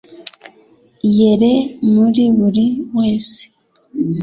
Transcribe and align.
yere 1.17 1.51
muri 1.93 2.23
buri 2.37 2.65
wese 2.97 3.41